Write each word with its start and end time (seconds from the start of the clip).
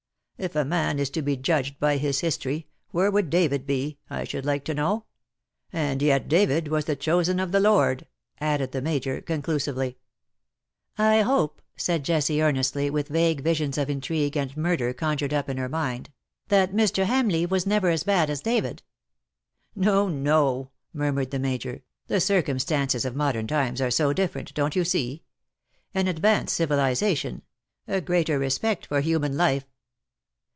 If 0.43 0.55
a 0.55 0.65
man 0.65 0.97
is 0.97 1.11
to 1.11 1.21
be 1.21 1.37
judged 1.37 1.79
by 1.79 1.97
his 1.97 2.21
history, 2.21 2.65
where 2.89 3.11
would 3.11 3.29
David 3.29 3.67
be, 3.67 3.99
I 4.09 4.23
should 4.23 4.43
like 4.43 4.65
to 4.65 4.73
know? 4.73 5.05
and 5.71 6.01
yet 6.01 6.27
David 6.27 6.67
was 6.67 6.85
the 6.85 6.95
chosen 6.95 7.39
of 7.39 7.51
the 7.51 7.59
Lord 7.59 7.99
V 7.99 8.07
added 8.45 8.71
the 8.71 8.81
Major, 8.81 9.21
conclusively. 9.21 9.99
17(5 10.97 10.97
IN 10.97 10.97
SOCIETY. 10.97 11.29
^^ 11.29 11.29
I 11.29 11.29
liope/^ 11.29 11.51
said 11.77 12.03
Jessie, 12.03 12.41
earnestly, 12.41 12.89
witli 12.89 13.09
vague 13.09 13.41
visions 13.41 13.77
of 13.77 13.87
intrigue 13.87 14.35
and 14.35 14.57
murder 14.57 14.93
conjured 14.95 15.31
up 15.31 15.47
in 15.47 15.57
her 15.57 15.69
mind," 15.69 16.09
that 16.47 16.73
Mr. 16.73 17.05
Hamleigh 17.05 17.47
was 17.47 17.67
never 17.67 17.89
as 17.91 18.03
bad 18.03 18.31
as 18.31 18.41
David/^" 18.41 18.79
No, 19.75 20.07
no,^^ 20.09 20.71
murmured 20.91 21.29
the 21.29 21.37
Major,'' 21.37 21.83
the 22.07 22.19
circum 22.19 22.57
stances 22.57 23.05
of 23.05 23.15
modern 23.15 23.45
times 23.45 23.79
are 23.79 23.91
so 23.91 24.11
different, 24.11 24.55
don^t 24.55 24.73
you 24.73 24.85
see?— 24.85 25.21
an 25.93 26.07
advanced 26.07 26.59
civiHzation— 26.59 27.43
a 27.87 28.01
greater 28.01 28.39
respect 28.39 28.87
for 28.87 29.01
human 29.01 29.37
life. 29.37 29.65